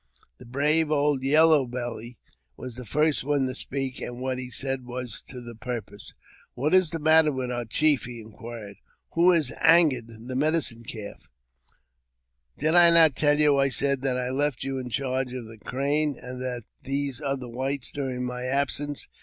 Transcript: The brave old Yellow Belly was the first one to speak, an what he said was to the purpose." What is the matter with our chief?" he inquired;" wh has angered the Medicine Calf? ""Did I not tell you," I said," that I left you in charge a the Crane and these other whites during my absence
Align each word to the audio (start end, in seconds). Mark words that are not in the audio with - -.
The 0.39 0.47
brave 0.47 0.89
old 0.89 1.21
Yellow 1.23 1.67
Belly 1.67 2.17
was 2.57 2.75
the 2.75 2.87
first 2.87 3.23
one 3.23 3.45
to 3.45 3.53
speak, 3.53 4.01
an 4.01 4.17
what 4.19 4.39
he 4.39 4.49
said 4.49 4.83
was 4.83 5.21
to 5.27 5.39
the 5.41 5.53
purpose." 5.53 6.15
What 6.55 6.73
is 6.73 6.89
the 6.89 6.97
matter 6.97 7.31
with 7.31 7.51
our 7.51 7.65
chief?" 7.65 8.05
he 8.05 8.19
inquired;" 8.19 8.77
wh 9.15 9.35
has 9.35 9.51
angered 9.61 10.07
the 10.07 10.35
Medicine 10.35 10.83
Calf? 10.85 11.29
""Did 12.57 12.73
I 12.73 12.89
not 12.89 13.15
tell 13.15 13.39
you," 13.39 13.57
I 13.57 13.69
said," 13.69 14.01
that 14.01 14.17
I 14.17 14.31
left 14.31 14.63
you 14.63 14.79
in 14.79 14.89
charge 14.89 15.33
a 15.33 15.43
the 15.43 15.59
Crane 15.59 16.17
and 16.19 16.41
these 16.81 17.21
other 17.21 17.47
whites 17.47 17.91
during 17.91 18.25
my 18.25 18.45
absence 18.45 19.07